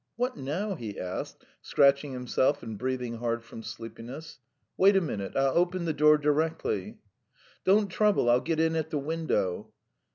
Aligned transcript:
"What 0.15 0.35
now?" 0.35 0.73
he 0.73 0.97
asked, 0.99 1.45
scratching 1.61 2.11
himself 2.13 2.63
and 2.63 2.75
breathing 2.75 3.17
hard 3.19 3.43
from 3.43 3.61
sleepiness. 3.61 4.39
"Wait 4.75 4.95
a 4.95 4.99
minute; 5.01 5.35
I'll 5.37 5.55
open 5.55 5.85
the 5.85 5.93
door 5.93 6.17
directly." 6.17 6.97
"Don't 7.65 7.87
trouble; 7.87 8.27
I'll 8.27 8.41
get 8.41 8.59
in 8.59 8.75
at 8.75 8.89
the 8.89 8.97
window. 8.97 9.71